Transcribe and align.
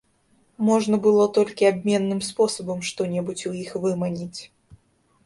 Можна 0.69 0.95
было 1.07 1.25
толькі 1.37 1.67
абменным 1.71 2.19
спосабам 2.29 2.79
што-небудзь 2.89 3.47
у 3.51 3.55
іх 3.63 3.77
выманіць. 3.85 4.39